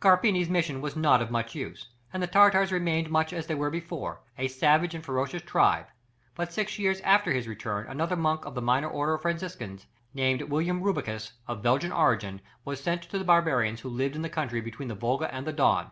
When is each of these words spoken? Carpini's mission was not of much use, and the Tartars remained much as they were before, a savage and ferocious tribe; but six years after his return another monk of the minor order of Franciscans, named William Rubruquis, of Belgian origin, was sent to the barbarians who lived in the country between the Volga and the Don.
Carpini's 0.00 0.48
mission 0.48 0.80
was 0.80 0.96
not 0.96 1.20
of 1.20 1.30
much 1.30 1.54
use, 1.54 1.90
and 2.10 2.22
the 2.22 2.26
Tartars 2.26 2.72
remained 2.72 3.10
much 3.10 3.30
as 3.34 3.46
they 3.46 3.54
were 3.54 3.68
before, 3.68 4.22
a 4.38 4.48
savage 4.48 4.94
and 4.94 5.04
ferocious 5.04 5.42
tribe; 5.42 5.84
but 6.34 6.50
six 6.50 6.78
years 6.78 7.02
after 7.02 7.30
his 7.30 7.46
return 7.46 7.86
another 7.86 8.16
monk 8.16 8.46
of 8.46 8.54
the 8.54 8.62
minor 8.62 8.88
order 8.88 9.12
of 9.12 9.20
Franciscans, 9.20 9.86
named 10.14 10.40
William 10.44 10.82
Rubruquis, 10.82 11.32
of 11.46 11.60
Belgian 11.60 11.92
origin, 11.92 12.40
was 12.64 12.82
sent 12.82 13.02
to 13.02 13.18
the 13.18 13.22
barbarians 13.26 13.80
who 13.82 13.90
lived 13.90 14.16
in 14.16 14.22
the 14.22 14.30
country 14.30 14.62
between 14.62 14.88
the 14.88 14.94
Volga 14.94 15.28
and 15.30 15.46
the 15.46 15.52
Don. 15.52 15.90